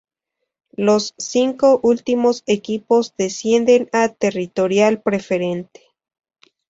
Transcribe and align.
Los 0.77 1.13
cinco 1.19 1.79
últimos 1.83 2.41
equipos 2.47 3.13
descienden 3.19 3.87
a 3.93 4.09
Territorial 4.09 4.99
Preferente. 4.99 5.93